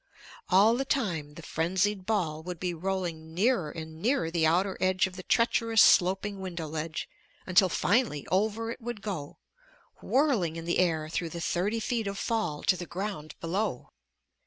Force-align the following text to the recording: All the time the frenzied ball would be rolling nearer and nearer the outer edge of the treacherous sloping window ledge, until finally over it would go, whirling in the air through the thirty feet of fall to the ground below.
All 0.49 0.75
the 0.75 0.83
time 0.83 1.35
the 1.35 1.43
frenzied 1.43 2.07
ball 2.07 2.41
would 2.41 2.59
be 2.59 2.73
rolling 2.73 3.35
nearer 3.35 3.69
and 3.69 4.01
nearer 4.01 4.31
the 4.31 4.47
outer 4.47 4.75
edge 4.81 5.05
of 5.05 5.15
the 5.15 5.21
treacherous 5.21 5.79
sloping 5.83 6.39
window 6.39 6.65
ledge, 6.65 7.07
until 7.45 7.69
finally 7.69 8.25
over 8.31 8.71
it 8.71 8.81
would 8.81 9.03
go, 9.03 9.37
whirling 10.01 10.55
in 10.55 10.65
the 10.65 10.79
air 10.79 11.07
through 11.07 11.29
the 11.29 11.39
thirty 11.39 11.79
feet 11.79 12.07
of 12.07 12.17
fall 12.17 12.63
to 12.63 12.75
the 12.75 12.87
ground 12.87 13.35
below. 13.39 13.91